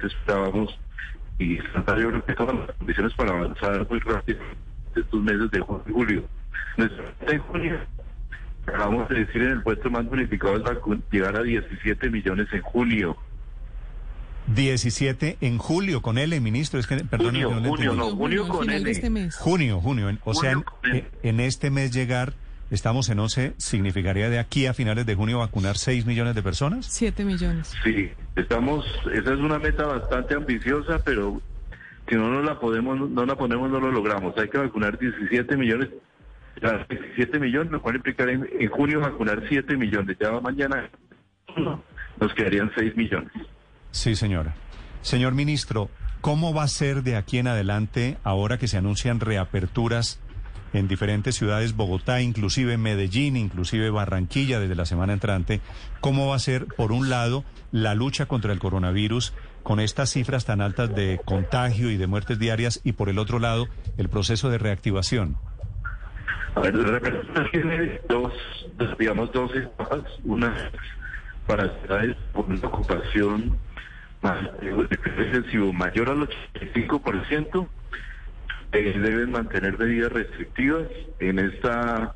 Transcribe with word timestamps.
inicialmente 0.00 0.06
esperábamos 0.06 0.78
y 1.38 1.56
yo 1.56 1.84
creo 2.10 2.24
que 2.24 2.34
todas 2.34 2.54
las 2.54 2.76
condiciones 2.76 3.14
para 3.14 3.30
avanzar 3.30 3.88
muy 3.88 3.98
rápido 4.00 4.40
estos 4.94 5.22
meses 5.22 5.50
de 5.50 5.60
junio 5.60 5.84
y 5.88 5.92
julio. 5.92 6.24
En 7.26 7.38
junio, 7.38 7.78
acabamos 8.66 9.08
de 9.08 9.24
decir 9.24 9.42
en 9.42 9.52
el 9.52 9.62
puesto 9.62 9.90
más 9.90 10.04
bonificado 10.06 10.56
es 10.56 11.00
llegar 11.10 11.36
a 11.36 11.42
17 11.42 12.10
millones 12.10 12.48
en 12.52 12.60
junio. 12.60 13.16
17 14.54 15.38
en 15.40 15.58
julio 15.58 16.02
con 16.02 16.18
él, 16.18 16.38
ministro. 16.40 16.80
Es 16.80 16.86
que, 16.86 16.96
perdón, 16.96 17.30
junio, 17.32 17.50
no 17.60 17.68
junio, 17.68 17.94
no, 17.94 18.16
junio 18.16 18.48
con 18.48 18.68
él. 18.68 18.86
Este 18.86 19.08
mes. 19.08 19.36
Junio, 19.36 19.80
junio. 19.80 20.10
O 20.24 20.34
sea, 20.34 20.52
en, 20.52 20.64
en, 21.22 21.40
este 21.40 21.70
mes 21.70 21.92
llegar, 21.92 22.34
estamos 22.70 23.08
en 23.08 23.18
11, 23.18 23.54
¿significaría 23.56 24.30
de 24.30 24.38
aquí 24.38 24.66
a 24.66 24.74
finales 24.74 25.06
de 25.06 25.14
junio 25.14 25.38
vacunar 25.38 25.76
6 25.76 26.06
millones 26.06 26.34
de 26.34 26.42
personas? 26.42 26.86
7 26.86 27.24
millones. 27.24 27.74
Sí, 27.84 28.10
estamos, 28.36 28.84
esa 29.12 29.32
es 29.34 29.38
una 29.40 29.58
meta 29.58 29.86
bastante 29.86 30.34
ambiciosa, 30.34 31.00
pero 31.04 31.40
si 32.08 32.14
no 32.16 32.30
nos 32.30 32.44
la 32.44 32.58
podemos, 32.58 33.10
no 33.10 33.26
la 33.26 33.36
ponemos, 33.36 33.70
no 33.70 33.80
lo 33.80 33.90
logramos. 33.90 34.36
Hay 34.38 34.48
que 34.48 34.58
vacunar 34.58 34.98
17 34.98 35.56
millones. 35.56 35.88
17 36.60 37.38
millones, 37.38 37.72
lo 37.72 37.80
cual 37.80 37.96
implicaría 37.96 38.34
en, 38.34 38.48
en 38.58 38.68
junio 38.68 39.00
vacunar 39.00 39.42
7 39.48 39.76
millones. 39.76 40.16
Ya 40.20 40.32
mañana 40.40 40.90
nos 42.20 42.34
quedarían 42.34 42.70
6 42.76 42.96
millones. 42.96 43.32
Sí, 43.92 44.14
señora. 44.14 44.54
Señor 45.02 45.34
ministro, 45.34 45.88
¿cómo 46.20 46.52
va 46.52 46.64
a 46.64 46.68
ser 46.68 47.02
de 47.02 47.16
aquí 47.16 47.38
en 47.38 47.48
adelante 47.48 48.18
ahora 48.24 48.58
que 48.58 48.68
se 48.68 48.76
anuncian 48.76 49.20
reaperturas 49.20 50.20
en 50.72 50.88
diferentes 50.88 51.34
ciudades, 51.34 51.74
Bogotá, 51.74 52.20
inclusive 52.20 52.76
Medellín, 52.78 53.36
inclusive 53.36 53.90
Barranquilla 53.90 54.60
desde 54.60 54.74
la 54.74 54.86
semana 54.86 55.12
entrante? 55.12 55.60
¿Cómo 56.00 56.28
va 56.28 56.36
a 56.36 56.40
ser, 56.40 56.66
por 56.76 56.92
un 56.92 57.10
lado, 57.10 57.44
la 57.72 57.94
lucha 57.94 58.26
contra 58.26 58.52
el 58.52 58.58
coronavirus 58.58 59.32
con 59.62 59.80
estas 59.80 60.10
cifras 60.10 60.44
tan 60.44 60.60
altas 60.60 60.94
de 60.94 61.20
contagio 61.24 61.90
y 61.90 61.96
de 61.96 62.06
muertes 62.06 62.38
diarias 62.38 62.80
y, 62.84 62.92
por 62.92 63.08
el 63.08 63.18
otro 63.18 63.38
lado, 63.38 63.68
el 63.98 64.08
proceso 64.08 64.50
de 64.50 64.58
reactivación? 64.58 65.36
A 66.54 66.60
ver, 66.60 66.74
la 66.74 66.84
reapertura 66.84 67.50
tiene 67.52 68.00
dos, 68.08 68.32
digamos, 68.98 69.32
dos 69.32 69.54
etapas. 69.54 70.02
Una 70.24 70.70
para 71.46 71.68
ciudades 71.80 72.16
con 72.32 72.52
una 72.52 72.68
ocupación 72.68 73.58
excesivo 74.90 75.72
mayor 75.72 76.10
al 76.10 76.28
85%, 76.28 77.66
eh, 78.72 78.98
deben 78.98 79.30
mantener 79.30 79.78
medidas 79.78 80.12
restrictivas 80.12 80.88
en 81.18 81.38
esta 81.38 82.14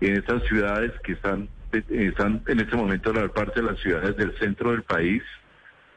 en 0.00 0.16
estas 0.16 0.42
ciudades 0.44 0.92
que 1.02 1.12
están 1.12 1.48
están 1.72 2.42
en 2.46 2.60
este 2.60 2.76
momento 2.76 3.12
la 3.12 3.28
parte 3.28 3.60
de 3.60 3.70
las 3.70 3.80
ciudades 3.80 4.16
del 4.16 4.36
centro 4.38 4.70
del 4.70 4.82
país, 4.82 5.22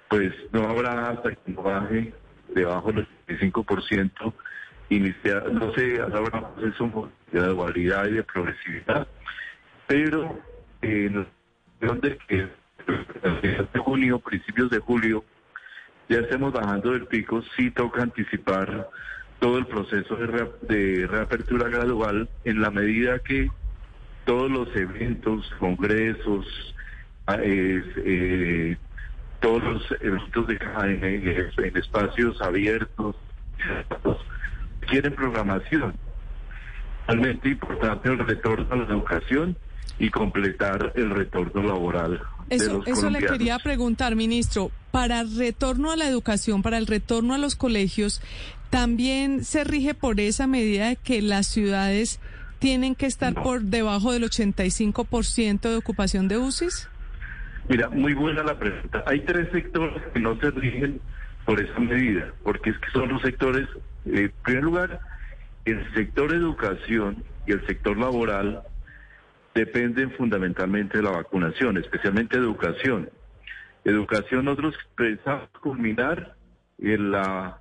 pues 0.10 0.34
no 0.52 0.68
habrá 0.68 1.10
hasta 1.10 1.32
que 1.32 1.52
no 1.52 1.62
baje 1.62 2.14
debajo 2.54 2.92
del 2.92 3.08
85% 3.28 4.34
iniciar, 4.90 5.52
no 5.52 5.72
se 5.74 6.02
habrá 6.02 6.40
un 6.40 6.54
proceso 6.56 7.12
de 7.32 8.10
y 8.10 8.14
de 8.14 8.24
progresividad, 8.24 9.08
pero 9.88 10.40
en 10.82 11.28
donde 11.80 12.18
que 12.28 12.48
de 13.72 13.80
junio, 13.80 14.20
principios 14.20 14.72
de 14.72 14.80
julio, 14.80 15.24
ya 16.08 16.20
estemos 16.20 16.52
bajando 16.52 16.92
del 16.92 17.06
pico, 17.06 17.44
sí 17.56 17.70
toca 17.70 18.02
anticipar 18.02 18.90
todo 19.40 19.58
el 19.58 19.66
proceso 19.66 20.16
de, 20.16 21.08
reapertura 21.08 21.70
gradual 21.70 22.30
en 22.44 22.62
la 22.62 22.72
medida 22.72 23.20
que 23.20 23.50
todos 24.26 24.52
los 24.52 24.76
eventos, 24.76 25.50
congresos, 25.60 26.46
ah, 27.28 27.38
eh, 27.42 28.78
todos 29.40 29.64
los 29.64 30.02
eventos 30.02 30.48
de, 30.48 30.60
en, 30.84 31.66
en 31.66 31.78
espacios 31.78 32.42
abiertos 32.42 33.16
quieren 34.88 35.14
programación. 35.14 35.94
Realmente 37.08 37.50
importante 37.50 38.10
el 38.10 38.20
retorno 38.20 38.68
a 38.70 38.76
la 38.76 38.84
educación 38.86 39.58
y 39.98 40.10
completar 40.10 40.94
el 40.96 41.10
retorno 41.10 41.64
laboral. 41.64 42.22
Eso, 42.50 42.84
eso 42.86 43.10
le 43.10 43.20
quería 43.20 43.60
preguntar, 43.60 44.16
ministro. 44.16 44.72
Para 44.92 45.22
el 45.22 45.38
retorno 45.38 45.92
a 45.92 45.96
la 45.96 46.08
educación, 46.08 46.62
para 46.62 46.78
el 46.78 46.88
retorno 46.88 47.36
a 47.36 47.38
los 47.38 47.56
colegios, 47.56 48.22
¿también 48.70 49.44
se 49.44 49.64
rige 49.64 49.94
por 49.94 50.20
esa 50.20 50.48
medida 50.48 50.90
de 50.90 50.96
que 50.96 51.22
las 51.22 51.48
ciudades 51.48 52.20
tienen 52.60 52.96
que 52.96 53.06
estar 53.06 53.34
por 53.34 53.62
debajo 53.62 54.12
del 54.12 54.24
85% 54.24 55.62
de 55.62 55.76
ocupación 55.76 56.28
de 56.28 56.38
UCIs? 56.38 56.90
Mira, 57.70 57.90
muy 57.90 58.14
buena 58.14 58.44
la 58.44 58.58
pregunta. 58.58 59.04
Hay 59.06 59.22
tres 59.22 59.48
sectores 59.52 60.02
que 60.14 60.20
no 60.20 60.40
se 60.40 60.50
rigen 60.52 61.00
por 61.46 61.60
esa 61.62 61.80
medida, 61.80 62.34
porque 62.44 62.72
es 62.72 62.78
que 62.80 62.90
son 62.92 63.10
los 63.10 63.22
sectores, 63.22 63.68
eh, 64.06 64.24
en 64.24 64.34
primer 64.44 64.64
lugar, 64.64 65.00
el 65.66 65.94
sector 65.94 66.34
educación 66.34 67.24
y 67.46 67.52
el 67.52 67.66
sector 67.68 67.98
laboral 67.98 68.64
dependen 69.54 70.12
fundamentalmente 70.12 70.98
de 70.98 71.04
la 71.04 71.12
vacunación, 71.12 71.78
especialmente 71.78 72.38
educación. 72.38 73.10
Educación, 73.84 74.46
nosotros 74.46 74.76
pensamos 74.96 75.50
culminar 75.62 76.36
en 76.78 77.12
la, 77.12 77.60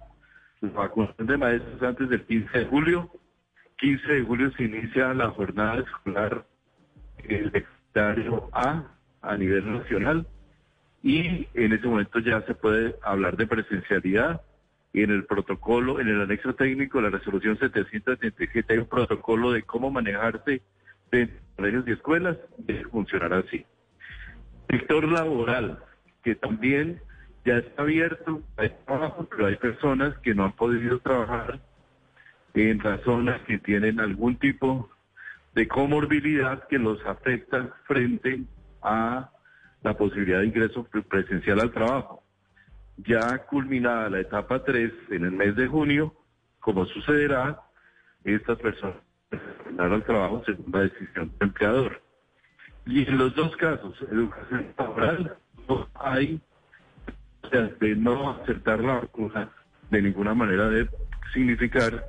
vacunación 0.61 1.27
de 1.27 1.37
maestros 1.37 1.83
antes 1.83 2.09
del 2.09 2.25
15 2.25 2.59
de 2.59 2.65
julio. 2.67 3.11
15 3.79 4.13
de 4.13 4.23
julio 4.23 4.51
se 4.57 4.65
inicia 4.65 5.15
la 5.15 5.31
jornada 5.31 5.79
escolar 5.81 6.45
el 7.25 7.53
secretario 7.53 8.49
A 8.53 8.85
a 9.23 9.37
nivel 9.37 9.73
nacional 9.73 10.27
y 11.03 11.47
en 11.55 11.73
ese 11.73 11.87
momento 11.87 12.19
ya 12.19 12.43
se 12.43 12.55
puede 12.55 12.97
hablar 13.03 13.37
de 13.37 13.47
presencialidad 13.47 14.43
en 14.93 15.11
el 15.11 15.25
protocolo, 15.27 16.01
en 16.01 16.09
el 16.09 16.21
anexo 16.21 16.55
técnico 16.55 16.99
de 16.99 17.11
la 17.11 17.19
resolución 17.19 17.59
777 17.59 18.73
hay 18.73 18.79
un 18.81 18.87
protocolo 18.87 19.53
de 19.53 19.63
cómo 19.63 19.91
manejarse 19.91 20.63
de 21.11 21.29
colegios 21.57 21.87
y 21.89 21.93
escuelas 21.93 22.37
debe 22.59 22.85
funcionar 22.85 23.33
así. 23.33 23.65
Sector 24.71 25.11
laboral, 25.11 25.79
que 26.23 26.35
también 26.35 27.01
ya 27.45 27.59
está 27.59 27.83
abierto, 27.83 28.43
hay 28.57 28.71
trabajo, 28.87 29.27
pero 29.31 29.47
hay 29.47 29.57
personas 29.57 30.17
que 30.19 30.35
no 30.35 30.45
han 30.45 30.53
podido 30.53 30.99
trabajar 31.01 31.61
en 32.55 32.79
las 32.79 33.01
zonas 33.03 33.41
que 33.43 33.59
tienen 33.59 34.01
algún 34.01 34.37
tipo 34.37 34.91
de 35.55 35.67
comorbilidad 35.67 36.67
que 36.69 36.79
los 36.79 37.05
afecta 37.07 37.75
frente 37.87 38.43
a 38.83 39.31
la 39.83 39.95
posibilidad 39.97 40.41
de 40.41 40.47
ingreso 40.47 40.85
presencial 41.09 41.61
al 41.61 41.73
trabajo. 41.73 42.23
Ya 42.99 43.47
culminada 43.47 44.11
la 44.11 44.21
etapa 44.21 44.65
3 44.65 44.93
en 45.11 45.25
el 45.25 45.33
mes 45.33 45.57
de 45.57 45.69
junio, 45.69 46.15
como 46.61 46.85
sucederá, 46.87 47.63
estas 48.25 48.59
personas 48.59 49.08
dar 49.73 49.93
al 49.93 50.05
trabajo 50.05 50.43
según 50.45 50.67
la 50.73 50.81
decisión 50.81 51.31
del 51.39 51.49
empleador. 51.49 52.03
Y 52.87 53.07
en 53.07 53.19
los 53.19 53.35
dos 53.35 53.55
casos, 53.57 53.95
educación 54.11 54.67
laboral, 54.79 55.37
no 55.69 55.89
hay, 55.95 56.41
de 57.81 57.97
no 57.97 58.31
aceptar 58.31 58.81
la 58.81 58.95
vacuna 58.95 59.51
de 59.91 60.03
ninguna 60.03 60.35
manera 60.35 60.69
de 60.69 60.89
significar 61.33 62.09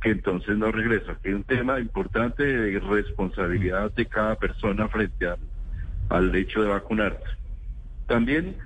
que 0.00 0.10
entonces 0.10 0.56
no 0.56 0.72
regreso. 0.72 1.12
Aquí 1.12 1.28
hay 1.28 1.34
un 1.34 1.44
tema 1.44 1.78
importante 1.78 2.44
de 2.44 2.80
responsabilidad 2.80 3.92
de 3.92 4.06
cada 4.06 4.36
persona 4.36 4.88
frente 4.88 5.28
al 6.08 6.34
hecho 6.34 6.62
de 6.62 6.68
vacunarse. 6.68 7.24
También 8.06 8.56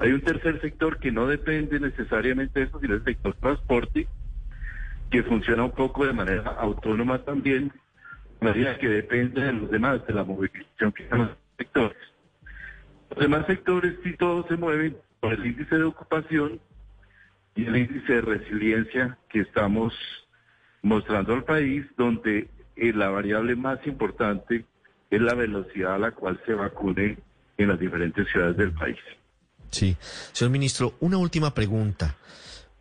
hay 0.00 0.12
un 0.12 0.20
tercer 0.20 0.60
sector 0.60 0.98
que 0.98 1.10
no 1.10 1.26
depende 1.26 1.80
necesariamente 1.80 2.60
de 2.60 2.66
eso, 2.66 2.80
sino 2.80 2.94
el 2.94 3.04
sector 3.04 3.34
transporte, 3.34 4.06
que 5.14 5.22
funciona 5.22 5.62
un 5.62 5.70
poco 5.70 6.04
de 6.04 6.12
manera 6.12 6.42
autónoma 6.58 7.22
también, 7.22 7.72
medida 8.40 8.76
que 8.76 8.88
depende 8.88 9.44
de 9.44 9.52
los 9.52 9.70
demás, 9.70 10.04
de 10.08 10.12
la 10.12 10.24
movilización 10.24 10.90
que 10.90 11.04
están 11.04 11.18
los 11.20 11.30
sectores. 11.56 11.96
Los 13.10 13.18
demás 13.20 13.46
sectores 13.46 13.94
sí 14.02 14.16
todos 14.16 14.44
se 14.48 14.56
mueven 14.56 14.96
por 15.20 15.34
el 15.34 15.46
índice 15.46 15.76
de 15.76 15.84
ocupación 15.84 16.58
y 17.54 17.64
el 17.64 17.76
índice 17.76 18.12
de 18.12 18.20
resiliencia 18.22 19.16
que 19.28 19.42
estamos 19.42 19.94
mostrando 20.82 21.34
al 21.34 21.44
país, 21.44 21.86
donde 21.96 22.48
eh, 22.74 22.92
la 22.92 23.08
variable 23.10 23.54
más 23.54 23.86
importante 23.86 24.64
es 25.10 25.20
la 25.20 25.34
velocidad 25.34 25.94
a 25.94 25.98
la 25.98 26.10
cual 26.10 26.40
se 26.44 26.54
vacune 26.54 27.18
en 27.56 27.68
las 27.68 27.78
diferentes 27.78 28.26
ciudades 28.32 28.56
del 28.56 28.72
país. 28.72 28.98
Sí, 29.70 29.96
señor 30.32 30.50
ministro, 30.50 30.94
una 30.98 31.18
última 31.18 31.54
pregunta 31.54 32.16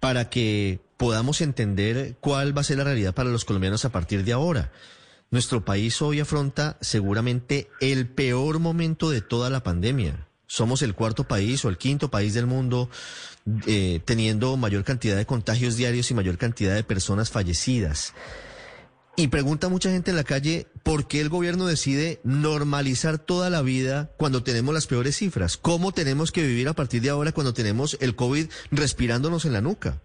para 0.04 0.30
que 0.30 0.82
podamos 0.98 1.40
entender 1.40 2.18
cuál 2.20 2.56
va 2.56 2.60
a 2.60 2.66
ser 2.66 2.78
la 2.78 2.84
realidad 2.84 3.14
para 3.14 3.30
los 3.30 3.46
colombianos 3.46 3.86
a 3.86 3.90
partir 3.94 4.26
de 4.26 4.34
ahora. 4.34 4.70
Nuestro 5.32 5.64
país 5.64 6.02
hoy 6.02 6.20
afronta 6.20 6.76
seguramente 6.82 7.70
el 7.80 8.10
peor 8.10 8.60
momento 8.60 9.10
de 9.10 9.22
toda 9.22 9.50
la 9.50 9.64
pandemia. 9.64 10.28
Somos 10.46 10.82
el 10.82 10.94
cuarto 10.94 11.24
país 11.24 11.64
o 11.64 11.70
el 11.70 11.78
quinto 11.78 12.12
país 12.12 12.34
del 12.34 12.48
mundo 12.48 12.90
eh, 13.66 14.02
teniendo 14.04 14.58
mayor 14.58 14.84
cantidad 14.84 15.16
de 15.16 15.26
contagios 15.26 15.78
diarios 15.78 16.12
y 16.12 16.16
mayor 16.16 16.38
cantidad 16.38 16.76
de 16.76 16.84
personas 16.84 17.32
fallecidas. 17.32 18.14
Y 19.16 19.28
pregunta 19.28 19.70
mucha 19.70 19.92
gente 19.92 20.10
en 20.10 20.18
la 20.18 20.24
calle 20.24 20.66
por 20.82 21.08
qué 21.08 21.22
el 21.22 21.30
gobierno 21.30 21.68
decide 21.68 22.20
normalizar 22.24 23.20
toda 23.20 23.52
la 23.52 23.62
vida 23.62 24.10
cuando 24.18 24.42
tenemos 24.42 24.74
las 24.74 24.88
peores 24.88 25.18
cifras. 25.18 25.56
¿Cómo 25.56 25.92
tenemos 25.92 26.32
que 26.32 26.42
vivir 26.42 26.68
a 26.68 26.74
partir 26.74 27.04
de 27.04 27.12
ahora 27.12 27.32
cuando 27.32 27.54
tenemos 27.54 27.96
el 28.02 28.16
COVID 28.16 28.50
respirándonos 28.72 29.46
en 29.46 29.54
la 29.54 29.62
nuca? 29.62 30.02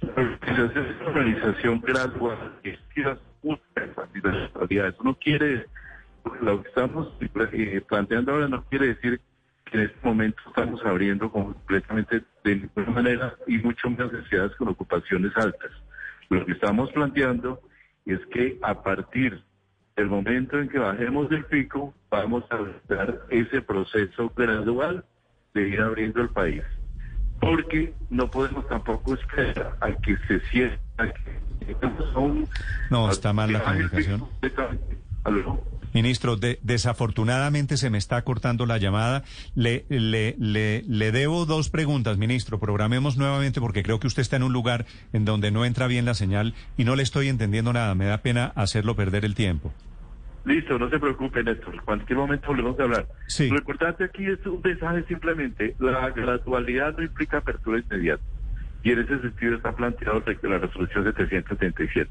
La 0.00 0.70
normalización 1.02 1.80
gradual 1.80 2.60
es 2.62 2.78
Eso 2.94 3.18
no 5.02 5.14
quiere, 5.16 5.66
lo 6.42 6.62
que 6.62 6.68
estamos 6.68 7.08
eh, 7.52 7.82
planteando 7.88 8.32
ahora 8.32 8.48
no 8.48 8.62
quiere 8.66 8.88
decir 8.88 9.20
que 9.64 9.78
en 9.78 9.84
este 9.84 9.98
momento 10.04 10.40
estamos 10.46 10.84
abriendo 10.84 11.30
completamente 11.30 12.22
de 12.44 12.56
ninguna 12.56 12.90
manera 12.90 13.34
y 13.48 13.58
mucho 13.58 13.90
más 13.90 14.12
necesidades 14.12 14.54
con 14.56 14.68
ocupaciones 14.68 15.32
altas. 15.36 15.72
Lo 16.28 16.46
que 16.46 16.52
estamos 16.52 16.92
planteando 16.92 17.60
es 18.12 18.26
que 18.26 18.58
a 18.62 18.82
partir 18.82 19.42
del 19.96 20.08
momento 20.08 20.58
en 20.58 20.68
que 20.68 20.78
bajemos 20.78 21.28
del 21.28 21.44
pico, 21.44 21.94
vamos 22.10 22.44
a 22.50 22.58
dar 22.92 23.20
ese 23.30 23.60
proceso 23.62 24.32
gradual 24.36 25.04
de 25.54 25.68
ir 25.68 25.80
abriendo 25.80 26.20
el 26.20 26.30
país. 26.30 26.62
Porque 27.40 27.92
no 28.10 28.30
podemos 28.30 28.66
tampoco 28.68 29.14
esperar 29.14 29.76
a 29.80 29.92
que 29.92 30.16
se 30.28 30.40
cierre. 30.50 30.78
no, 32.90 33.10
está 33.10 33.32
mal 33.32 33.52
la 33.52 33.62
comunicación. 33.62 34.26
Ministro, 35.92 36.36
desafortunadamente 36.36 37.76
se 37.76 37.90
me 37.90 37.98
está 37.98 38.22
cortando 38.22 38.66
la 38.66 38.78
llamada. 38.78 39.24
Le, 39.54 39.84
le, 39.88 40.36
le, 40.38 40.82
le 40.86 41.12
debo 41.12 41.46
dos 41.46 41.70
preguntas, 41.70 42.18
ministro. 42.18 42.58
Programemos 42.58 43.16
nuevamente 43.16 43.60
porque 43.60 43.82
creo 43.82 43.98
que 44.00 44.06
usted 44.06 44.22
está 44.22 44.36
en 44.36 44.44
un 44.44 44.52
lugar 44.52 44.86
en 45.12 45.24
donde 45.24 45.50
no 45.50 45.64
entra 45.64 45.86
bien 45.86 46.04
la 46.04 46.14
señal 46.14 46.54
y 46.76 46.84
no 46.84 46.96
le 46.96 47.02
estoy 47.02 47.28
entendiendo 47.28 47.72
nada. 47.72 47.94
Me 47.94 48.06
da 48.06 48.18
pena 48.18 48.52
hacerlo 48.54 48.94
perder 48.94 49.24
el 49.24 49.34
tiempo. 49.34 49.72
Listo, 50.44 50.78
no 50.78 50.88
se 50.88 50.98
preocupe, 50.98 51.42
Néstor. 51.42 51.74
En 51.74 51.80
cualquier 51.80 52.18
momento 52.18 52.46
volvemos 52.48 52.78
a 52.80 52.84
hablar. 52.84 53.06
Lo 53.38 53.56
importante 53.56 54.04
aquí 54.04 54.26
es 54.26 54.44
un 54.46 54.60
mensaje 54.62 55.04
simplemente. 55.04 55.74
La 55.78 56.08
gradualidad 56.10 56.96
no 56.96 57.04
implica 57.04 57.38
apertura 57.38 57.78
inmediata. 57.78 58.22
Y 58.82 58.92
en 58.92 59.00
ese 59.00 59.20
sentido 59.20 59.56
está 59.56 59.72
planteado 59.72 60.22
la 60.42 60.58
resolución 60.58 61.04
777. 61.04 62.10